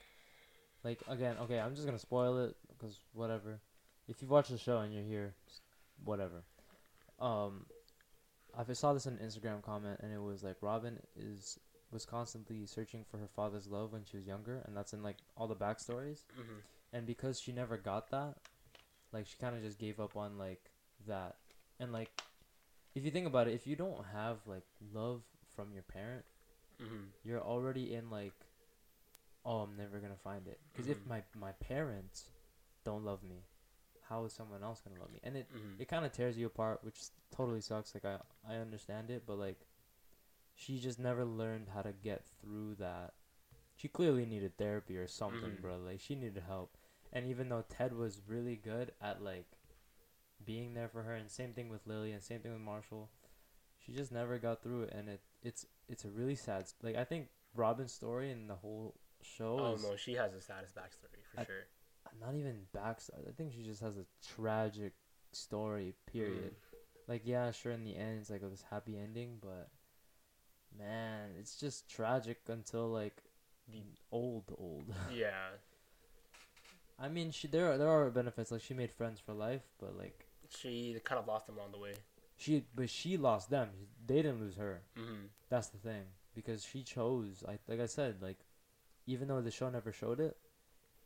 like 0.84 1.00
again 1.08 1.36
okay 1.42 1.60
i'm 1.60 1.74
just 1.76 1.86
gonna 1.86 2.00
spoil 2.00 2.38
it 2.46 2.56
because 2.70 3.00
whatever. 3.14 3.60
If 4.08 4.22
you 4.22 4.28
watch 4.28 4.50
the 4.50 4.58
show 4.58 4.80
and 4.80 4.94
you're 4.94 5.04
here 5.04 5.34
whatever. 6.04 6.44
Um 7.20 7.66
i 8.58 8.74
saw 8.74 8.94
this 8.94 9.06
in 9.08 9.14
an 9.18 9.26
instagram 9.26 9.62
comment 9.64 10.00
and 10.04 10.14
it 10.14 10.22
was 10.22 10.44
like 10.44 10.58
robin 10.62 11.00
is 11.16 11.58
was 11.94 12.06
constantly 12.06 12.66
searching 12.66 13.04
for 13.10 13.18
her 13.18 13.28
father's 13.28 13.68
love 13.68 13.94
when 13.94 14.04
she 14.04 14.18
was 14.18 14.26
younger 14.28 14.62
and 14.66 14.76
that's 14.76 14.94
in 14.94 15.04
like 15.04 15.18
all 15.38 15.48
the 15.48 15.56
backstories. 15.56 16.24
Hmm 16.36 16.60
and 16.96 17.08
because 17.08 17.40
she 17.40 17.52
never 17.52 17.76
got 17.78 18.10
that 18.12 18.36
like 19.12 19.26
she 19.26 19.36
kind 19.40 19.56
of 19.56 19.64
just 19.64 19.80
gave 19.80 20.00
up 20.00 20.16
on 20.16 20.38
like 20.38 20.70
that. 21.08 21.36
And 21.80 21.92
like 21.92 22.10
if 22.96 23.04
you 23.04 23.12
think 23.12 23.26
about 23.28 23.48
it 23.48 23.54
if 23.54 23.66
you 23.68 23.76
don't 23.76 24.06
have 24.14 24.38
like 24.46 24.66
love 24.94 25.22
from 25.56 25.72
your 25.74 25.84
parent 25.84 26.26
hmm 26.80 27.06
you're 27.24 27.42
already 27.42 27.94
in 27.94 28.10
like 28.10 28.34
oh 29.46 29.58
i'm 29.60 29.76
never 29.76 30.00
gonna 30.00 30.16
find 30.24 30.48
it. 30.48 30.60
Because 30.72 30.88
if 30.90 30.98
Mhm. 31.04 31.10
my 31.10 31.24
my 31.36 31.52
parents 31.54 32.30
don't 32.84 33.04
love 33.06 33.24
me 33.24 33.44
how 34.10 34.26
is 34.26 34.34
someone 34.34 34.64
else 34.64 34.82
gonna 34.82 35.00
love 35.00 35.12
me? 35.12 35.20
And 35.24 35.38
it 35.38 35.48
hmm 35.52 35.82
it 35.82 35.88
kind 35.88 36.06
of 36.06 36.12
tears 36.12 36.38
you 36.38 36.46
apart 36.46 36.84
which 36.84 37.00
totally 37.36 37.62
sucks. 37.62 37.94
Like 37.96 38.06
i 38.06 38.18
i 38.48 38.56
understand 38.58 39.10
it 39.10 39.24
but 39.26 39.38
like 39.40 39.60
she 40.56 40.80
just 40.80 41.00
never 41.00 41.26
learned 41.26 41.68
how 41.74 41.82
to 41.82 41.92
get 41.94 42.24
through 42.42 42.76
that 42.76 43.14
she 43.76 43.88
clearly 43.88 44.26
needed 44.26 44.58
therapy 44.58 44.98
or 44.98 45.08
something 45.08 45.58
Mhm. 45.58 45.62
bro 45.62 45.78
like 45.78 46.00
she 46.00 46.16
needed 46.16 46.44
help 46.48 46.78
and 47.12 47.26
even 47.26 47.50
though 47.50 47.64
ted 47.68 47.94
was 47.94 48.22
really 48.28 48.56
good 48.56 48.92
at 49.02 49.22
like 49.22 49.48
being 50.46 50.74
there 50.74 50.90
for 50.90 51.04
her 51.04 51.14
and 51.14 51.30
same 51.32 51.54
thing 51.54 51.70
with 51.70 51.86
lily 51.88 52.12
and 52.12 52.22
same 52.22 52.40
thing 52.42 52.52
with 52.52 52.62
marshall 52.62 53.10
she 53.80 53.92
just 53.94 54.12
never 54.12 54.38
got 54.38 54.62
through 54.62 54.84
it 54.84 54.94
and 54.94 55.10
it 55.10 55.22
it's 55.42 55.66
it's 55.88 56.06
a 56.06 56.10
really 56.10 56.36
sad 56.36 56.66
like 56.82 56.96
i 56.96 57.04
think 57.04 57.30
robin's 57.56 57.92
story 57.94 58.32
and 58.32 58.50
the 58.50 58.56
whole 58.56 58.96
show 59.22 59.58
Oh 59.60 59.74
is 59.76 59.84
no, 59.84 59.96
she 59.96 60.14
has 60.16 60.34
the 60.34 60.42
saddest 60.42 60.76
backstory 60.76 61.24
for 61.34 61.40
I- 61.42 61.46
sure. 61.46 61.64
not 62.20 62.36
even 62.36 62.68
backstory 62.76 63.28
i 63.28 63.32
think 63.32 63.54
she 63.54 63.64
just 63.64 63.82
has 63.82 63.98
a 63.98 64.06
tragic 64.36 64.94
story 65.32 65.94
period 66.06 66.56
like 67.08 67.24
yeah, 67.26 67.52
sure 67.52 67.72
in 67.74 67.84
the 67.84 67.96
end 67.98 68.20
it's 68.22 68.30
like 68.30 68.42
this 68.50 68.64
happy 68.70 68.98
ending, 68.98 69.38
but 69.42 69.70
man, 70.78 71.32
it's 71.40 71.56
just 71.56 71.90
tragic 71.90 72.40
until 72.48 72.88
like 72.90 73.24
The- 73.72 73.84
old 74.12 74.46
old. 74.58 74.94
Yeah, 75.14 75.50
I 77.00 77.10
mean, 77.10 77.32
she 77.32 77.48
there 77.48 77.72
are, 77.72 77.78
there 77.78 77.90
are 77.90 78.10
benefits 78.10 78.52
like 78.52 78.62
she 78.62 78.74
made 78.74 78.92
friends 78.92 79.20
for 79.20 79.34
life, 79.34 79.64
but 79.80 79.98
like 79.98 80.26
she 80.50 81.00
kind 81.04 81.20
of 81.20 81.28
lost 81.28 81.48
them 81.48 81.58
along 81.58 81.72
the 81.72 81.80
way. 81.80 81.94
she 82.38 82.66
but 82.76 82.90
she 82.90 83.18
lost 83.18 83.50
them. 83.50 83.70
They 84.06 84.16
didn't 84.22 84.40
lose 84.42 84.56
her. 84.58 84.82
Mm-hmm. 84.98 85.26
That's 85.50 85.68
the 85.68 85.78
thing 85.78 86.04
because 86.36 86.64
she 86.66 86.84
chose. 86.84 87.44
I 87.48 87.58
like 87.68 87.80
I 87.80 87.86
said 87.88 88.22
like 88.22 88.40
even 89.06 89.28
though 89.28 89.42
the 89.42 89.52
show 89.52 89.70
never 89.70 89.92
showed 89.92 90.20
it, 90.20 90.38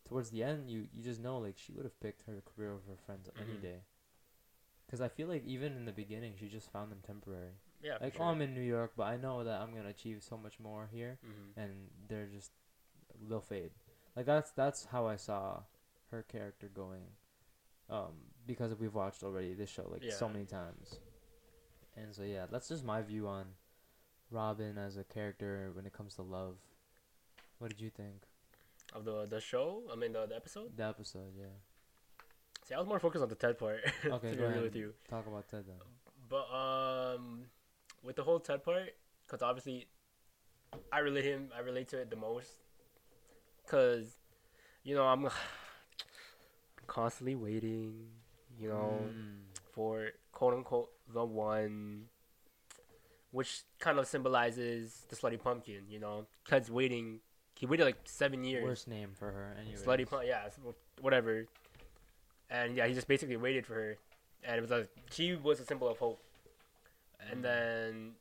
towards 0.07 0.29
the 0.29 0.43
end 0.43 0.69
you 0.69 0.87
you 0.93 1.03
just 1.03 1.21
know 1.21 1.37
like 1.39 1.55
she 1.57 1.71
would 1.73 1.85
have 1.85 1.99
picked 1.99 2.23
her 2.27 2.41
career 2.45 2.71
over 2.73 2.81
her 2.91 2.97
friends 3.05 3.29
any 3.39 3.57
Mhm. 3.57 3.61
day. 3.61 3.79
Because 4.87 5.01
I 5.01 5.09
feel 5.09 5.27
like 5.27 5.45
even 5.45 5.75
in 5.75 5.85
the 5.85 5.91
beginning 5.91 6.33
she 6.39 6.47
just 6.47 6.71
found 6.71 6.91
them 6.91 6.99
temporary. 7.05 7.51
Yeah, 7.83 7.97
Like 8.01 8.15
for 8.15 8.23
oh. 8.23 8.27
I'm 8.27 8.41
in 8.41 8.55
New 8.55 8.61
York, 8.61 8.93
but 8.97 9.03
I 9.03 9.17
know 9.17 9.43
that 9.43 9.61
I'm 9.61 9.75
gonna 9.75 9.89
achieve 9.89 10.23
so 10.23 10.37
much 10.37 10.59
more 10.59 10.89
here, 10.91 11.19
mm-hmm. 11.25 11.59
and 11.59 11.71
they're 12.07 12.25
just 12.25 12.51
they'll 13.29 13.41
fade. 13.41 13.71
Like 14.15 14.25
that's 14.25 14.51
that's 14.51 14.85
how 14.85 15.05
I 15.05 15.15
saw 15.15 15.61
her 16.11 16.23
character 16.23 16.69
going. 16.73 17.03
Um, 17.89 18.13
because 18.45 18.73
we've 18.75 18.95
watched 18.95 19.23
already 19.23 19.53
this 19.53 19.69
show 19.69 19.87
like 19.91 20.11
so 20.11 20.27
many 20.27 20.45
times, 20.45 20.99
and 21.95 22.13
so 22.13 22.23
yeah, 22.23 22.45
that's 22.51 22.67
just 22.67 22.83
my 22.83 23.01
view 23.01 23.27
on 23.27 23.45
Robin 24.31 24.77
as 24.77 24.97
a 24.97 25.03
character 25.03 25.69
when 25.73 25.85
it 25.85 25.93
comes 25.93 26.15
to 26.15 26.23
love. 26.23 26.55
What 27.59 27.69
did 27.69 27.79
you 27.79 27.89
think? 27.89 28.23
of 28.93 29.05
the 29.05 29.25
the 29.25 29.41
show. 29.41 29.83
I 29.91 29.95
mean 29.95 30.13
the, 30.13 30.25
the 30.25 30.35
episode. 30.35 30.75
The 30.75 30.85
episode, 30.85 31.33
yeah. 31.37 31.55
See, 32.67 32.75
I 32.75 32.79
was 32.79 32.87
more 32.87 32.99
focused 32.99 33.21
on 33.23 33.29
the 33.29 33.35
Ted 33.35 33.57
part. 33.57 33.79
Okay, 34.05 34.31
to 34.31 34.35
be 34.35 34.41
go 34.41 34.49
real 34.49 34.61
with 34.63 34.75
you. 34.75 34.93
Talk 35.09 35.25
about 35.25 35.47
Ted 35.47 35.63
then. 35.67 35.77
But 36.29 36.47
um, 36.53 37.43
with 38.03 38.17
the 38.17 38.23
whole 38.23 38.39
Ted 38.41 38.61
part, 38.63 38.89
because 39.25 39.41
obviously, 39.41 39.87
I 40.91 40.99
relate 40.99 41.23
him. 41.23 41.49
I 41.55 41.61
relate 41.61 41.87
to 41.89 41.99
it 41.99 42.09
the 42.09 42.17
most. 42.17 42.49
Cause, 43.67 44.17
you 44.83 44.95
know, 44.95 45.03
I'm 45.03 45.29
constantly 46.87 47.35
waiting. 47.35 48.07
You 48.59 48.69
know, 48.69 48.99
Mm. 49.07 49.35
for 49.71 50.09
quote 50.31 50.55
unquote 50.55 50.89
the 51.13 51.23
one, 51.23 52.05
which 53.31 53.61
kind 53.79 53.99
of 53.99 54.07
symbolizes 54.07 55.05
the 55.09 55.15
slutty 55.15 55.39
pumpkin. 55.41 55.83
You 55.89 55.99
know, 55.99 56.25
Ted's 56.47 56.69
waiting. 56.71 57.19
He 57.55 57.65
waited 57.65 57.85
like 57.85 57.97
seven 58.05 58.43
years. 58.43 58.63
Worst 58.63 58.87
name 58.87 59.11
for 59.13 59.31
her, 59.31 59.55
anyway. 59.61 59.77
Slutty 59.77 60.09
punk, 60.09 60.23
yeah, 60.27 60.49
whatever. 61.01 61.45
And 62.49 62.75
yeah, 62.75 62.87
he 62.87 62.93
just 62.93 63.07
basically 63.07 63.37
waited 63.37 63.65
for 63.65 63.73
her, 63.73 63.97
and 64.43 64.57
it 64.57 64.61
was 64.61 64.71
a 64.71 64.87
she 65.11 65.35
was 65.35 65.59
a 65.59 65.65
symbol 65.65 65.87
of 65.87 65.97
hope. 65.97 66.21
And 67.29 67.39
mm. 67.39 67.43
then, 67.43 68.11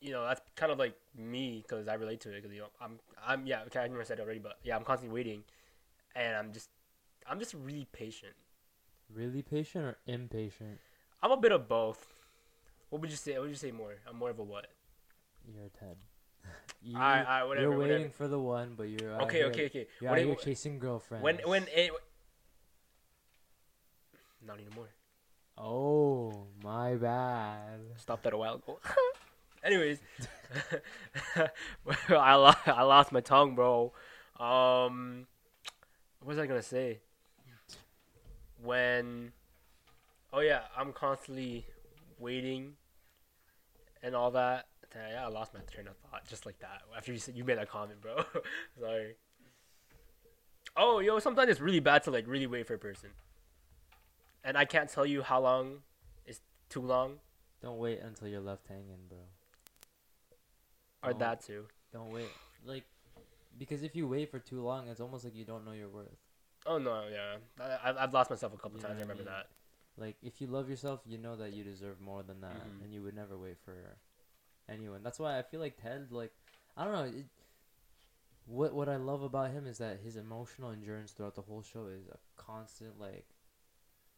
you 0.00 0.12
know, 0.12 0.24
that's 0.24 0.40
kind 0.56 0.72
of 0.72 0.78
like 0.78 0.94
me 1.16 1.62
because 1.62 1.86
I 1.86 1.94
relate 1.94 2.20
to 2.22 2.30
it 2.30 2.42
because 2.42 2.52
you 2.52 2.62
know 2.62 2.68
I'm 2.80 2.98
I'm 3.24 3.46
yeah 3.46 3.62
okay 3.66 3.80
I 3.80 3.86
never 3.88 4.04
said 4.04 4.18
it 4.18 4.22
already, 4.22 4.40
but 4.40 4.58
yeah 4.64 4.76
I'm 4.76 4.84
constantly 4.84 5.14
waiting, 5.14 5.44
and 6.16 6.36
I'm 6.36 6.52
just 6.52 6.68
I'm 7.28 7.38
just 7.38 7.54
really 7.54 7.86
patient. 7.92 8.32
Really 9.14 9.42
patient 9.42 9.84
or 9.84 9.96
impatient? 10.06 10.78
I'm 11.22 11.32
a 11.32 11.36
bit 11.36 11.52
of 11.52 11.68
both. 11.68 12.06
What 12.90 13.02
would 13.02 13.10
you 13.10 13.16
say? 13.16 13.32
What 13.34 13.42
would 13.42 13.50
you 13.50 13.56
say 13.56 13.70
more? 13.70 13.94
I'm 14.08 14.16
more 14.16 14.30
of 14.30 14.38
a 14.38 14.42
what? 14.42 14.66
You're 15.46 15.66
a 15.66 15.68
Ted. 15.68 15.96
you, 16.82 16.96
I 16.96 17.20
I 17.20 17.44
whatever. 17.44 17.68
you're 17.68 17.78
waiting 17.78 17.96
whatever. 17.96 18.14
for 18.14 18.28
the 18.28 18.38
one, 18.38 18.74
but 18.76 18.88
you're 18.88 19.20
Okay 19.22 19.38
here- 19.38 19.46
okay 19.46 19.66
okay. 19.66 19.86
You're 20.00 20.16
it- 20.16 20.26
here 20.26 20.34
chasing 20.36 20.78
girlfriends. 20.78 21.22
when 21.22 21.38
when 21.44 21.66
it, 21.74 21.92
not 24.46 24.58
anymore. 24.58 24.88
Oh 25.56 26.46
my 26.62 26.94
bad. 26.94 27.80
Stopped 27.96 28.22
that 28.24 28.32
a 28.32 28.38
while 28.38 28.54
ago. 28.54 28.78
Anyways, 29.64 29.98
I 32.08 32.34
lo- 32.34 32.52
I 32.66 32.82
lost 32.82 33.12
my 33.12 33.20
tongue, 33.20 33.54
bro. 33.54 33.92
Um, 34.38 35.26
what 36.20 36.28
was 36.28 36.38
I 36.38 36.46
gonna 36.46 36.62
say? 36.62 37.00
When, 38.62 39.32
oh 40.32 40.40
yeah, 40.40 40.62
I'm 40.76 40.92
constantly 40.92 41.66
waiting 42.18 42.74
and 44.02 44.14
all 44.14 44.30
that. 44.32 44.66
Yeah, 44.94 45.24
I 45.24 45.28
lost 45.28 45.54
my 45.54 45.60
train 45.72 45.86
of 45.86 45.96
thought 45.96 46.26
just 46.26 46.46
like 46.46 46.58
that 46.60 46.82
after 46.96 47.12
you 47.12 47.18
said 47.18 47.36
you 47.36 47.44
made 47.44 47.58
that 47.58 47.70
comment, 47.70 48.00
bro. 48.00 48.16
Sorry. 48.80 49.14
Oh, 50.76 51.00
yo, 51.00 51.18
sometimes 51.18 51.50
it's 51.50 51.60
really 51.60 51.80
bad 51.80 52.02
to 52.04 52.10
like 52.10 52.26
really 52.26 52.46
wait 52.46 52.66
for 52.66 52.74
a 52.74 52.78
person, 52.78 53.10
and 54.44 54.56
I 54.56 54.64
can't 54.64 54.88
tell 54.88 55.06
you 55.06 55.22
how 55.22 55.40
long 55.40 55.82
is 56.26 56.40
too 56.68 56.80
long 56.82 57.18
Don't 57.62 57.78
wait 57.78 58.00
until 58.00 58.28
you're 58.28 58.40
left 58.40 58.66
hanging, 58.68 59.06
bro. 59.08 59.18
or 61.02 61.10
Oh. 61.10 61.18
that 61.18 61.40
too. 61.42 61.66
Don't 61.92 62.10
wait. 62.12 62.28
Like, 62.64 62.84
because 63.58 63.82
if 63.82 63.94
you 63.96 64.06
wait 64.08 64.30
for 64.30 64.38
too 64.38 64.60
long, 64.62 64.88
it's 64.88 65.00
almost 65.00 65.24
like 65.24 65.34
you 65.34 65.44
don't 65.44 65.64
know 65.64 65.72
your 65.72 65.88
worth. 65.88 66.16
Oh 66.66 66.78
no, 66.78 67.04
yeah, 67.10 67.36
I, 67.58 67.88
I've 67.90 67.96
I've 67.96 68.14
lost 68.14 68.30
myself 68.30 68.52
a 68.54 68.56
couple 68.58 68.78
You 68.78 68.82
times. 68.84 68.98
I 68.98 69.02
remember 69.02 69.22
mean? 69.24 69.32
that. 69.32 69.48
Like, 69.96 70.16
if 70.22 70.40
you 70.40 70.46
love 70.46 70.68
yourself, 70.70 71.00
you 71.06 71.18
know 71.18 71.36
that 71.36 71.52
you 71.52 71.64
deserve 71.64 72.00
more 72.00 72.22
than 72.22 72.40
that, 72.42 72.54
Mhm. 72.66 72.84
and 72.84 72.92
you 72.94 73.02
would 73.02 73.14
never 73.14 73.36
wait 73.36 73.58
for 73.64 73.74
anyone. 74.68 75.02
That's 75.02 75.18
why 75.18 75.38
I 75.38 75.42
feel 75.42 75.60
like 75.60 75.76
Ted, 75.80 76.12
like, 76.12 76.32
I 76.76 76.84
don't 76.84 76.92
know. 76.92 77.18
It, 77.18 77.26
what 78.46 78.72
what 78.74 78.88
I 78.88 78.96
love 78.96 79.22
about 79.22 79.50
him 79.50 79.66
is 79.66 79.78
that 79.78 80.00
his 80.00 80.16
emotional 80.16 80.70
endurance 80.70 81.12
throughout 81.12 81.34
the 81.34 81.42
whole 81.42 81.62
show 81.62 81.86
is 81.86 82.06
a 82.08 82.18
constant 82.36 82.98
like 82.98 83.26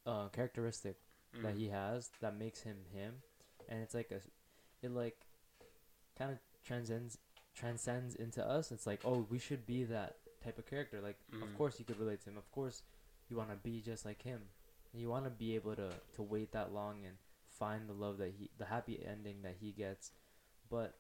uh 0.07 0.29
characteristic 0.29 0.97
that 1.43 1.55
Mhm. 1.55 1.59
he 1.59 1.69
has 1.69 2.11
that 2.21 2.37
makes 2.37 2.61
him 2.63 2.85
him, 2.93 3.23
and 3.69 3.81
it's 3.83 3.95
like 3.95 4.11
a, 4.11 4.21
it 4.83 4.91
like, 4.91 5.27
kind 6.17 6.31
of 6.33 6.39
transcends 6.63 7.19
transcends 7.55 8.15
into 8.15 8.45
us. 8.47 8.73
It's 8.73 8.87
like, 8.87 9.01
oh, 9.05 9.27
we 9.31 9.39
should 9.39 9.67
be 9.67 9.85
that 9.85 10.17
type 10.43 10.59
of 10.59 10.67
character. 10.67 11.01
Like, 11.01 11.19
of 11.33 11.49
Mhm. 11.49 11.57
course 11.57 11.79
you 11.79 11.85
could 11.85 11.99
relate 11.99 12.21
to 12.23 12.31
him. 12.31 12.39
Of 12.39 12.51
course, 12.51 12.83
you 13.29 13.37
want 13.37 13.51
to 13.51 13.57
be 13.57 13.81
just 13.83 14.05
like 14.05 14.23
him. 14.23 14.51
You 14.93 15.09
want 15.09 15.25
to 15.25 15.31
be 15.31 15.55
able 15.55 15.77
to 15.77 16.01
to 16.15 16.23
wait 16.23 16.53
that 16.53 16.73
long 16.73 17.05
and 17.05 17.19
find 17.47 17.89
the 17.89 17.93
love 17.95 18.19
that 18.19 18.31
he, 18.33 18.51
the 18.59 18.65
happy 18.67 19.05
ending 19.05 19.43
that 19.43 19.57
he 19.57 19.73
gets. 19.73 20.13
But 20.69 20.99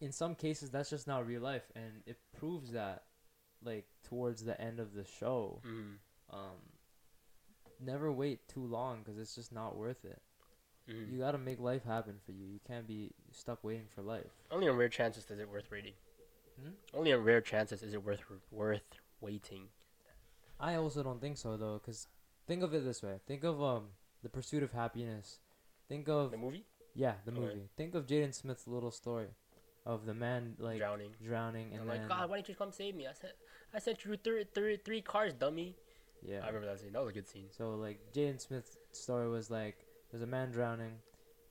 in 0.00 0.12
some 0.12 0.34
cases, 0.34 0.70
that's 0.70 0.90
just 0.90 1.06
not 1.06 1.26
real 1.26 1.42
life, 1.42 1.70
and 1.74 2.02
it 2.06 2.18
proves 2.32 2.72
that, 2.72 3.06
like 3.62 3.86
towards 4.02 4.44
the 4.44 4.58
end 4.60 4.80
of 4.80 4.94
the 4.94 5.04
show, 5.04 5.60
Mhm. 5.64 5.98
um, 6.30 6.72
never 7.80 8.12
wait 8.12 8.46
too 8.48 8.64
long 8.64 9.02
because 9.02 9.18
it's 9.18 9.34
just 9.34 9.52
not 9.52 9.76
worth 9.76 10.04
it. 10.04 10.20
Mhm. 10.88 11.12
You 11.12 11.18
gotta 11.18 11.38
make 11.38 11.60
life 11.60 11.84
happen 11.84 12.18
for 12.24 12.32
you. 12.32 12.46
You 12.46 12.60
can't 12.66 12.86
be 12.86 13.12
stuck 13.32 13.62
waiting 13.62 13.88
for 13.94 14.02
life. 14.02 14.30
Only 14.50 14.68
on 14.68 14.76
rare 14.76 14.88
chances 14.88 15.30
is 15.30 15.38
it 15.38 15.48
worth 15.48 15.70
waiting. 15.70 15.94
Hmm? 16.60 16.70
Only 16.92 17.12
on 17.12 17.22
rare 17.24 17.40
chances 17.40 17.82
is 17.82 17.94
it 17.94 18.02
worth 18.02 18.22
worth 18.50 18.98
waiting. 19.20 19.68
I 20.58 20.74
also 20.74 21.02
don't 21.02 21.20
think 21.20 21.38
so 21.38 21.56
though, 21.56 21.78
because 21.78 22.08
think 22.46 22.62
of 22.62 22.74
it 22.74 22.84
this 22.84 23.02
way: 23.02 23.20
think 23.26 23.44
of 23.44 23.62
um 23.62 23.90
the 24.22 24.28
pursuit 24.28 24.62
of 24.62 24.72
happiness. 24.72 25.38
Think 25.88 26.08
of 26.08 26.30
The 26.30 26.36
movie 26.36 26.64
yeah 26.94 27.14
the 27.24 27.32
Okay. 27.32 27.40
movie. 27.40 27.68
Think 27.76 27.94
of 27.94 28.06
Jaden 28.06 28.34
Smith's 28.34 28.66
little 28.66 28.90
story 28.90 29.28
of 29.86 30.06
the 30.06 30.14
man 30.14 30.56
like 30.58 30.78
drowning. 30.78 31.14
drowning 31.22 31.72
I'm 31.72 31.80
and 31.80 31.88
like, 31.88 32.08
God, 32.08 32.28
why 32.28 32.36
didn't 32.36 32.48
you 32.50 32.54
come 32.56 32.72
save 32.72 32.94
me? 32.94 33.06
I 33.06 33.12
said, 33.12 33.32
I 33.72 33.78
sent 33.78 34.04
you 34.04 34.16
three, 34.16 34.44
three, 34.52 34.76
three 34.76 35.00
cars, 35.00 35.32
dummy. 35.32 35.76
Yeah. 36.26 36.40
I 36.42 36.46
remember 36.48 36.66
that 36.66 36.80
scene. 36.80 36.92
That 36.92 37.00
was 37.00 37.10
a 37.10 37.14
good 37.14 37.28
scene. 37.28 37.46
So 37.50 37.70
like 37.76 37.98
Jaden 38.14 38.40
Smith's 38.40 38.76
story 38.92 39.28
was 39.28 39.50
like 39.50 39.86
there's 40.10 40.22
a 40.22 40.26
man 40.26 40.50
drowning. 40.50 40.94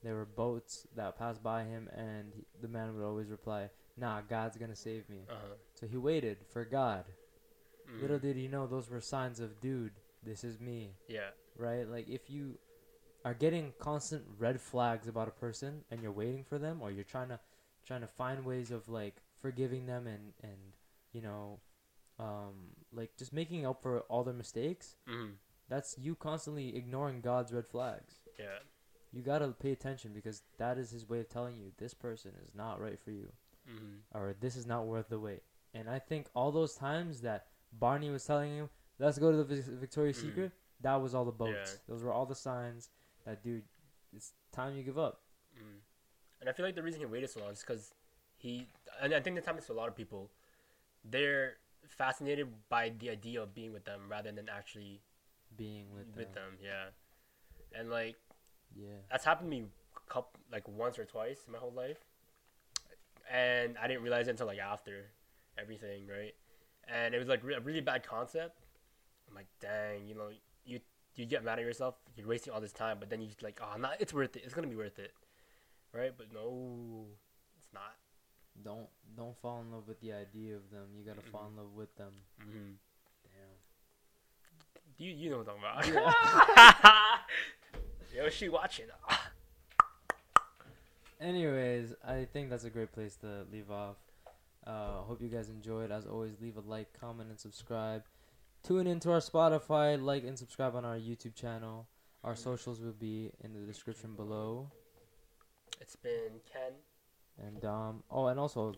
There 0.02 0.14
were 0.14 0.24
boats 0.24 0.86
that 0.96 1.18
passed 1.18 1.42
by 1.42 1.64
him, 1.64 1.88
and 1.94 2.32
he, 2.34 2.44
the 2.62 2.68
man 2.68 2.94
would 2.96 3.04
always 3.04 3.28
reply, 3.28 3.68
"Nah, 3.98 4.22
God's 4.22 4.56
gonna 4.56 4.76
save 4.76 5.08
me." 5.10 5.26
Uh 5.28 5.34
huh. 5.34 5.54
So 5.74 5.86
he 5.86 5.96
waited 5.98 6.38
for 6.52 6.64
God. 6.64 7.04
Mm-hmm. 7.90 8.00
Little 8.02 8.18
did 8.18 8.36
he 8.36 8.48
know 8.48 8.66
those 8.66 8.88
were 8.88 9.00
signs 9.00 9.40
of, 9.40 9.60
dude, 9.60 9.92
this 10.22 10.44
is 10.44 10.60
me, 10.60 10.94
Yeah. 11.08 11.30
right? 11.56 11.86
Like 11.88 12.08
if 12.08 12.30
you 12.30 12.58
are 13.24 13.34
getting 13.34 13.74
constant 13.78 14.22
red 14.38 14.60
flags 14.60 15.06
about 15.08 15.28
a 15.28 15.32
person 15.32 15.82
and 15.90 16.02
you're 16.02 16.12
waiting 16.12 16.44
for 16.44 16.58
them, 16.58 16.80
or 16.80 16.90
you're 16.90 17.04
trying 17.04 17.28
to 17.28 17.40
trying 17.84 18.00
to 18.02 18.06
find 18.06 18.44
ways 18.44 18.70
of 18.70 18.88
like 18.88 19.16
forgiving 19.42 19.86
them 19.86 20.06
and 20.06 20.32
and 20.42 20.58
you 21.12 21.20
know, 21.20 21.58
um, 22.20 22.54
like 22.92 23.16
just 23.16 23.32
making 23.32 23.66
up 23.66 23.82
for 23.82 24.00
all 24.02 24.22
their 24.24 24.34
mistakes. 24.34 24.96
Mm-hmm. 25.08 25.32
That's 25.68 25.96
you 25.98 26.14
constantly 26.14 26.76
ignoring 26.76 27.20
God's 27.20 27.52
red 27.52 27.66
flags. 27.66 28.14
Yeah. 28.38 28.58
You 29.12 29.22
gotta 29.22 29.48
pay 29.48 29.72
attention 29.72 30.12
because 30.14 30.42
that 30.58 30.78
is 30.78 30.90
His 30.90 31.08
way 31.08 31.20
of 31.20 31.28
telling 31.28 31.56
you 31.56 31.72
this 31.78 31.94
person 31.94 32.32
is 32.44 32.54
not 32.54 32.80
right 32.80 32.98
for 32.98 33.10
you, 33.10 33.28
Mm-hmm. 33.68 34.16
or 34.18 34.34
this 34.40 34.56
is 34.56 34.66
not 34.66 34.86
worth 34.86 35.08
the 35.08 35.18
wait. 35.18 35.42
And 35.74 35.88
I 35.88 35.98
think 36.00 36.26
all 36.34 36.50
those 36.50 36.74
times 36.74 37.20
that 37.20 37.46
Barney 37.72 38.10
was 38.10 38.24
telling 38.24 38.52
him, 38.56 38.68
"Let's 38.98 39.18
go 39.18 39.30
to 39.30 39.36
the 39.36 39.44
Vic- 39.44 39.64
Victoria's 39.64 40.18
Mhm. 40.18 40.22
Secret," 40.22 40.52
that 40.80 40.96
was 40.96 41.14
all 41.14 41.24
the 41.24 41.30
boats. 41.32 41.72
Yeah. 41.74 41.78
Those 41.88 42.02
were 42.02 42.12
all 42.12 42.26
the 42.26 42.34
signs 42.34 42.90
that, 43.24 43.42
dude, 43.44 43.64
it's 44.12 44.32
time 44.50 44.74
you 44.76 44.82
give 44.82 44.98
up. 44.98 45.22
Mm. 45.56 45.80
And 46.40 46.48
I 46.48 46.52
feel 46.52 46.64
like 46.66 46.74
the 46.74 46.82
reason 46.82 47.00
he 47.00 47.06
waited 47.06 47.30
so 47.30 47.40
long 47.40 47.52
is 47.52 47.60
because 47.60 47.92
he, 48.36 48.66
and 49.00 49.14
I 49.14 49.20
think 49.20 49.36
this 49.36 49.44
happens 49.46 49.66
to 49.66 49.72
a 49.72 49.74
lot 49.74 49.88
of 49.88 49.94
people. 49.94 50.30
They're 51.04 51.58
fascinated 51.90 52.48
by 52.68 52.92
the 52.98 53.10
idea 53.10 53.42
of 53.42 53.54
being 53.54 53.72
with 53.72 53.84
them 53.84 54.00
rather 54.08 54.32
than 54.32 54.48
actually 54.48 55.00
Being 55.56 55.86
with, 55.94 56.06
with 56.16 56.32
them. 56.34 56.58
them. 56.58 56.58
Yeah, 56.62 57.78
and 57.78 57.90
like 57.90 58.16
Yeah. 58.74 59.00
That's 59.10 59.24
happened 59.24 59.50
to 59.50 59.56
me 59.58 59.66
a 59.96 60.12
couple, 60.12 60.40
like 60.52 60.66
once 60.68 60.98
or 60.98 61.04
twice 61.04 61.44
in 61.46 61.52
my 61.52 61.58
whole 61.58 61.72
life, 61.72 61.98
and 63.30 63.76
I 63.78 63.86
didn't 63.86 64.02
realize 64.02 64.26
it 64.28 64.32
until 64.32 64.46
like 64.46 64.58
after 64.58 65.06
everything, 65.58 66.06
right? 66.06 66.34
And 66.88 67.14
it 67.14 67.18
was 67.18 67.28
like 67.28 67.42
re- 67.44 67.54
a 67.54 67.60
really 67.60 67.80
bad 67.80 68.02
concept. 68.06 68.58
I'm 69.28 69.34
like, 69.34 69.46
dang, 69.60 70.06
you 70.08 70.14
know, 70.14 70.30
you 70.64 70.80
you 71.16 71.26
get 71.26 71.44
mad 71.44 71.58
at 71.58 71.64
yourself, 71.64 71.96
you're 72.16 72.26
wasting 72.26 72.52
all 72.52 72.60
this 72.60 72.72
time, 72.72 72.96
but 72.98 73.10
then 73.10 73.20
you 73.20 73.28
like, 73.42 73.60
ah, 73.62 73.72
oh, 73.74 73.78
not, 73.78 73.92
it's 74.00 74.12
worth 74.14 74.36
it. 74.36 74.42
It's 74.44 74.54
gonna 74.54 74.66
be 74.68 74.76
worth 74.76 74.98
it, 74.98 75.12
right? 75.92 76.12
But 76.16 76.32
no, 76.32 77.06
it's 77.58 77.72
not. 77.74 77.94
Don't 78.64 78.88
don't 79.16 79.36
fall 79.40 79.60
in 79.60 79.72
love 79.72 79.88
with 79.88 80.00
the 80.00 80.12
idea 80.12 80.56
of 80.56 80.70
them. 80.70 80.86
You 80.96 81.04
gotta 81.04 81.26
fall 81.26 81.48
in 81.50 81.56
love 81.56 81.72
with 81.74 81.94
them. 81.96 82.12
Mm-hmm. 82.40 82.74
Damn. 83.24 83.58
You 84.98 85.12
you 85.12 85.30
know 85.30 85.38
what 85.38 85.48
I'm 85.48 85.60
talking 85.60 85.92
about. 85.92 86.14
Yo, 88.14 88.28
she 88.28 88.48
watching. 88.48 88.86
Anyways, 91.20 91.94
I 92.06 92.26
think 92.32 92.50
that's 92.50 92.64
a 92.64 92.70
great 92.70 92.92
place 92.92 93.16
to 93.16 93.44
leave 93.52 93.70
off. 93.70 93.96
Uh, 94.66 95.02
hope 95.02 95.20
you 95.20 95.28
guys 95.28 95.48
enjoyed. 95.48 95.90
As 95.90 96.06
always, 96.06 96.32
leave 96.40 96.56
a 96.56 96.60
like, 96.60 96.88
comment, 96.98 97.28
and 97.28 97.38
subscribe. 97.38 98.04
Tune 98.62 98.86
into 98.86 99.10
our 99.10 99.20
Spotify, 99.20 100.02
like 100.02 100.24
and 100.24 100.38
subscribe 100.38 100.74
on 100.74 100.84
our 100.84 100.96
YouTube 100.96 101.34
channel. 101.34 101.86
Our 102.24 102.36
socials 102.36 102.80
will 102.80 102.92
be 102.92 103.30
in 103.42 103.54
the 103.54 103.60
description 103.60 104.14
below. 104.14 104.70
It's 105.80 105.96
been 105.96 106.40
Ken. 106.52 106.72
And 107.46 107.64
um, 107.64 108.02
oh, 108.10 108.26
and 108.26 108.38
also 108.38 108.74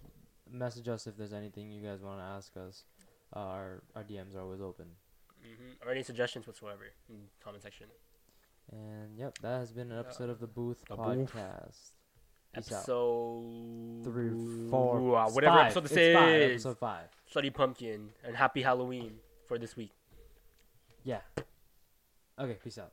message 0.50 0.88
us 0.88 1.06
if 1.06 1.16
there's 1.16 1.32
anything 1.32 1.70
you 1.72 1.82
guys 1.82 2.00
want 2.02 2.18
to 2.20 2.24
ask 2.24 2.56
us. 2.56 2.84
Uh, 3.34 3.38
our 3.38 3.82
our 3.96 4.04
DMs 4.04 4.36
are 4.36 4.40
always 4.40 4.60
open. 4.60 4.86
Mm-hmm. 5.44 5.86
Or 5.88 5.90
any 5.90 6.02
suggestions 6.02 6.46
whatsoever 6.46 6.84
in 7.08 7.16
the 7.16 7.44
comment 7.44 7.62
section. 7.62 7.86
And 8.70 9.18
yep, 9.18 9.38
that 9.42 9.58
has 9.58 9.72
been 9.72 9.90
an 9.90 9.98
episode 9.98 10.30
of 10.30 10.38
the 10.38 10.46
Booth 10.46 10.84
The 10.88 10.96
Podcast. 10.96 11.90
Peace 12.54 12.70
out. 12.70 12.78
Episode 12.78 14.04
Three, 14.04 14.68
four, 14.70 15.00
Ooh, 15.00 15.14
uh, 15.14 15.28
whatever 15.30 15.56
five. 15.56 15.64
episode 15.76 15.84
this 15.84 15.92
It's 15.92 16.18
five, 16.18 16.34
is. 16.34 16.50
Episode 16.52 16.78
five. 16.78 17.04
Slutty 17.34 17.52
Pumpkin 17.52 18.10
and 18.24 18.36
Happy 18.36 18.62
Halloween 18.62 19.14
for 19.48 19.58
this 19.58 19.74
week. 19.76 19.92
Yeah. 21.02 21.20
Okay. 22.38 22.58
Peace 22.62 22.78
out. 22.78 22.92